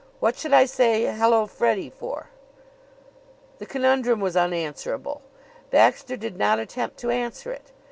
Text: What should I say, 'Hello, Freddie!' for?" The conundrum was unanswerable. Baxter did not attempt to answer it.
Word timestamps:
What 0.19 0.35
should 0.35 0.51
I 0.51 0.65
say, 0.65 1.03
'Hello, 1.05 1.45
Freddie!' 1.45 1.91
for?" 1.91 2.31
The 3.59 3.67
conundrum 3.67 4.19
was 4.19 4.35
unanswerable. 4.35 5.21
Baxter 5.69 6.17
did 6.17 6.37
not 6.37 6.57
attempt 6.57 6.97
to 7.01 7.11
answer 7.11 7.51
it. 7.51 7.71